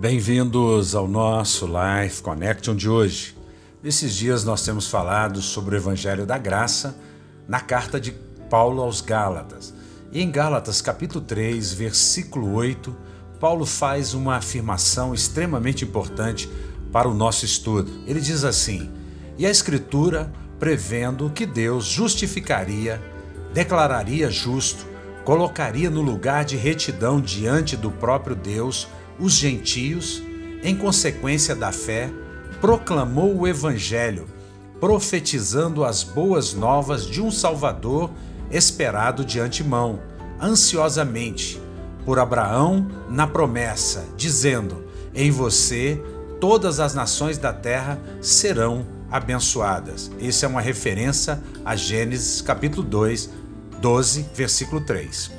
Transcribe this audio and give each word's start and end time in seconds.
Bem-vindos 0.00 0.94
ao 0.94 1.08
nosso 1.08 1.66
Life 1.66 2.22
Connection 2.22 2.76
de 2.76 2.88
hoje. 2.88 3.36
Nesses 3.82 4.14
dias 4.14 4.44
nós 4.44 4.64
temos 4.64 4.86
falado 4.86 5.42
sobre 5.42 5.74
o 5.74 5.76
Evangelho 5.76 6.24
da 6.24 6.38
Graça 6.38 6.96
na 7.48 7.58
carta 7.58 8.00
de 8.00 8.12
Paulo 8.48 8.80
aos 8.80 9.00
Gálatas. 9.00 9.74
E 10.12 10.22
em 10.22 10.30
Gálatas, 10.30 10.80
capítulo 10.80 11.24
3, 11.24 11.72
versículo 11.72 12.54
8, 12.54 12.96
Paulo 13.40 13.66
faz 13.66 14.14
uma 14.14 14.36
afirmação 14.36 15.12
extremamente 15.12 15.84
importante 15.84 16.48
para 16.92 17.08
o 17.08 17.14
nosso 17.14 17.44
estudo. 17.44 17.90
Ele 18.06 18.20
diz 18.20 18.44
assim: 18.44 18.88
E 19.36 19.44
a 19.44 19.50
Escritura, 19.50 20.32
prevendo 20.60 21.28
que 21.28 21.44
Deus 21.44 21.86
justificaria, 21.86 23.02
declararia 23.52 24.30
justo, 24.30 24.86
colocaria 25.28 25.90
no 25.90 26.00
lugar 26.00 26.42
de 26.42 26.56
retidão 26.56 27.20
diante 27.20 27.76
do 27.76 27.90
próprio 27.90 28.34
Deus 28.34 28.88
os 29.20 29.34
gentios, 29.34 30.22
em 30.62 30.74
consequência 30.74 31.54
da 31.54 31.70
fé, 31.70 32.10
proclamou 32.62 33.36
o 33.36 33.46
Evangelho, 33.46 34.26
profetizando 34.80 35.84
as 35.84 36.02
boas 36.02 36.54
novas 36.54 37.04
de 37.04 37.20
um 37.20 37.30
Salvador 37.30 38.10
esperado 38.50 39.22
de 39.22 39.38
antemão, 39.38 40.00
ansiosamente, 40.40 41.60
por 42.06 42.18
Abraão 42.18 42.88
na 43.10 43.26
promessa, 43.26 44.06
dizendo: 44.16 44.82
Em 45.14 45.30
você 45.30 46.02
todas 46.40 46.80
as 46.80 46.94
nações 46.94 47.36
da 47.36 47.52
terra 47.52 48.00
serão 48.22 48.86
abençoadas. 49.10 50.10
Isso 50.18 50.46
é 50.46 50.48
uma 50.48 50.62
referência 50.62 51.38
a 51.66 51.76
Gênesis 51.76 52.40
capítulo 52.40 52.82
2, 52.82 53.28
12, 53.80 54.26
versículo 54.34 54.80
3. 54.80 55.30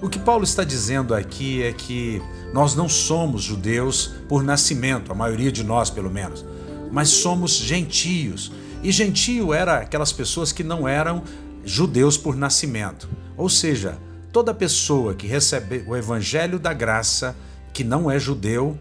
O 0.00 0.08
que 0.08 0.18
Paulo 0.18 0.44
está 0.44 0.64
dizendo 0.64 1.14
aqui 1.14 1.62
é 1.62 1.72
que 1.72 2.20
nós 2.52 2.74
não 2.74 2.88
somos 2.88 3.42
judeus 3.42 4.14
por 4.28 4.42
nascimento, 4.42 5.10
a 5.10 5.14
maioria 5.14 5.50
de 5.50 5.64
nós 5.64 5.90
pelo 5.90 6.10
menos, 6.10 6.44
mas 6.92 7.08
somos 7.08 7.52
gentios. 7.52 8.52
E 8.82 8.92
gentio 8.92 9.52
era 9.54 9.78
aquelas 9.78 10.12
pessoas 10.12 10.52
que 10.52 10.62
não 10.62 10.86
eram 10.86 11.22
judeus 11.64 12.18
por 12.18 12.36
nascimento. 12.36 13.08
Ou 13.36 13.48
seja, 13.48 13.98
toda 14.32 14.52
pessoa 14.52 15.14
que 15.14 15.26
recebe 15.26 15.84
o 15.86 15.96
evangelho 15.96 16.58
da 16.58 16.72
graça, 16.72 17.34
que 17.72 17.82
não 17.82 18.10
é 18.10 18.18
judeu, 18.18 18.78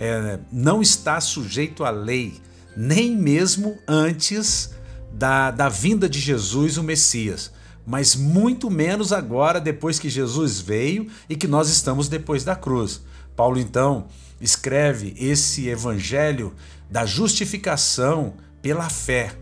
é, 0.00 0.38
não 0.50 0.82
está 0.82 1.20
sujeito 1.20 1.84
à 1.84 1.90
lei, 1.90 2.40
nem 2.76 3.16
mesmo 3.16 3.78
antes 3.86 4.74
da, 5.12 5.50
da 5.50 5.68
vinda 5.68 6.08
de 6.08 6.18
Jesus, 6.18 6.76
o 6.76 6.82
Messias 6.82 7.52
mas 7.86 8.16
muito 8.16 8.70
menos 8.70 9.12
agora, 9.12 9.60
depois 9.60 9.98
que 9.98 10.10
Jesus 10.10 10.60
veio 10.60 11.06
e 11.28 11.36
que 11.36 11.46
nós 11.46 11.68
estamos 11.70 12.08
depois 12.08 12.42
da 12.44 12.56
cruz. 12.56 13.00
Paulo, 13.36 13.58
então, 13.58 14.06
escreve 14.40 15.14
esse 15.18 15.68
evangelho 15.68 16.52
da 16.90 17.06
justificação 17.06 18.34
pela 18.60 18.90
fé. 18.90 19.32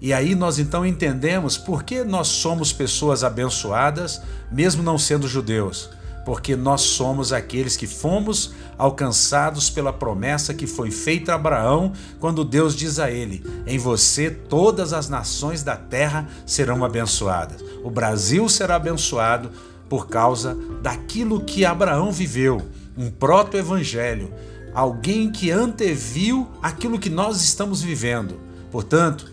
E 0.00 0.12
aí 0.14 0.34
nós 0.34 0.58
então 0.58 0.86
entendemos 0.86 1.58
por 1.58 1.82
que 1.82 2.02
nós 2.02 2.28
somos 2.28 2.72
pessoas 2.72 3.22
abençoadas, 3.22 4.22
mesmo 4.50 4.82
não 4.82 4.96
sendo 4.96 5.28
judeus 5.28 5.90
porque 6.30 6.54
nós 6.54 6.82
somos 6.82 7.32
aqueles 7.32 7.76
que 7.76 7.88
fomos 7.88 8.52
alcançados 8.78 9.68
pela 9.68 9.92
promessa 9.92 10.54
que 10.54 10.64
foi 10.64 10.92
feita 10.92 11.32
a 11.32 11.34
Abraão, 11.34 11.92
quando 12.20 12.44
Deus 12.44 12.76
diz 12.76 13.00
a 13.00 13.10
ele: 13.10 13.44
Em 13.66 13.76
você 13.78 14.30
todas 14.30 14.92
as 14.92 15.08
nações 15.08 15.64
da 15.64 15.74
terra 15.74 16.28
serão 16.46 16.84
abençoadas. 16.84 17.60
O 17.82 17.90
Brasil 17.90 18.48
será 18.48 18.76
abençoado 18.76 19.50
por 19.88 20.06
causa 20.06 20.56
daquilo 20.80 21.40
que 21.40 21.64
Abraão 21.64 22.12
viveu, 22.12 22.62
um 22.96 23.10
proto-evangelho, 23.10 24.32
alguém 24.72 25.32
que 25.32 25.50
anteviu 25.50 26.48
aquilo 26.62 27.00
que 27.00 27.10
nós 27.10 27.42
estamos 27.42 27.82
vivendo. 27.82 28.38
Portanto, 28.70 29.32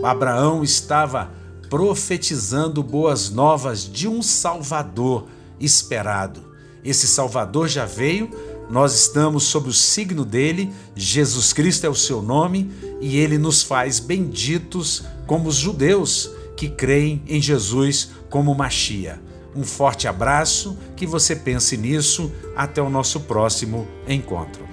Abraão 0.00 0.62
estava 0.62 1.32
profetizando 1.74 2.84
boas 2.84 3.30
novas 3.30 3.82
de 3.82 4.06
um 4.06 4.22
Salvador 4.22 5.26
esperado. 5.58 6.54
Esse 6.84 7.04
Salvador 7.08 7.66
já 7.66 7.84
veio, 7.84 8.30
nós 8.70 8.94
estamos 8.94 9.42
sob 9.42 9.70
o 9.70 9.72
signo 9.72 10.24
dele, 10.24 10.72
Jesus 10.94 11.52
Cristo 11.52 11.84
é 11.84 11.88
o 11.88 11.94
seu 11.94 12.22
nome 12.22 12.70
e 13.00 13.18
ele 13.18 13.38
nos 13.38 13.64
faz 13.64 13.98
benditos 13.98 15.02
como 15.26 15.48
os 15.48 15.56
judeus 15.56 16.30
que 16.56 16.68
creem 16.68 17.20
em 17.26 17.42
Jesus 17.42 18.10
como 18.30 18.54
Machia. 18.54 19.20
Um 19.52 19.64
forte 19.64 20.06
abraço, 20.06 20.78
que 20.94 21.08
você 21.08 21.34
pense 21.34 21.76
nisso. 21.76 22.30
Até 22.54 22.80
o 22.80 22.88
nosso 22.88 23.18
próximo 23.18 23.84
encontro. 24.06 24.63